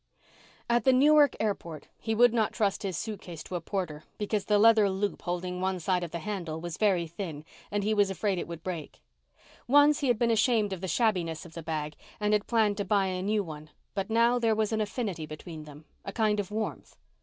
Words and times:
At 0.67 0.83
the 0.83 0.93
Newark 0.93 1.35
Airport 1.39 1.87
he 1.99 2.15
would 2.15 2.33
not 2.33 2.53
trust 2.53 2.81
his 2.81 2.97
suitcase 2.97 3.43
to 3.43 3.55
a 3.55 3.61
porter 3.61 4.03
because 4.17 4.45
the 4.45 4.57
leather 4.57 4.89
loop 4.89 5.21
holding 5.21 5.61
one 5.61 5.79
side 5.79 6.03
of 6.03 6.09
the 6.09 6.17
handle 6.17 6.59
was 6.59 6.77
very 6.79 7.05
thin 7.05 7.45
and 7.69 7.83
he 7.83 7.93
was 7.93 8.09
afraid 8.09 8.39
it 8.39 8.47
would 8.47 8.63
break. 8.63 9.03
Once 9.67 9.99
he 9.99 10.07
had 10.07 10.17
been 10.17 10.31
ashamed 10.31 10.73
of 10.73 10.81
the 10.81 10.87
shabbiness 10.87 11.45
of 11.45 11.53
the 11.53 11.61
bag 11.61 11.95
and 12.19 12.33
had 12.33 12.47
planned 12.47 12.77
to 12.77 12.83
buy 12.83 13.05
a 13.05 13.21
new 13.21 13.43
one, 13.43 13.69
but 13.93 14.09
now 14.09 14.39
there 14.39 14.55
was 14.55 14.71
an 14.71 14.81
affinity 14.81 15.27
between 15.27 15.65
them, 15.65 15.85
a 16.03 16.11
kind 16.11 16.39
of 16.39 16.49
warmth. 16.49 16.97